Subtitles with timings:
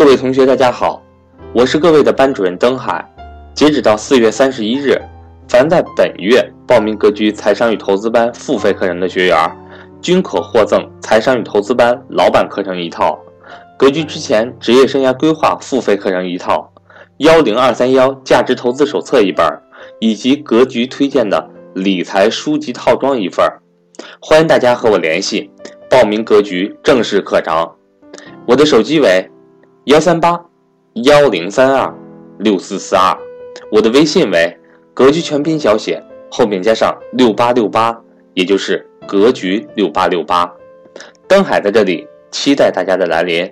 [0.00, 1.02] 各位同学，大家好，
[1.52, 3.06] 我是各位的班主任登海。
[3.52, 4.98] 截止到四月三十一日，
[5.46, 9.36] 凡在本月报名格局财商与投资班付费课程的学员，
[10.00, 13.20] 均可获赠财商与投资班老板课程一套、
[13.76, 16.72] 格局之前职业生涯规划付费课程一套、
[17.18, 19.46] 幺零二三幺价值投资手册一本，
[19.98, 23.46] 以及格局推荐的理财书籍套装一份。
[24.18, 25.50] 欢迎大家和我联系，
[25.90, 27.70] 报名格局正式课程。
[28.46, 29.30] 我的手机为。
[29.84, 30.38] 幺三八
[31.04, 31.94] 幺零三二
[32.38, 33.16] 六四四二，
[33.72, 34.54] 我的微信为
[34.92, 37.98] 格局全拼小写后面加上六八六八，
[38.34, 40.52] 也就是格局六八六八。
[41.26, 43.50] 登海在这里期待大家的来临。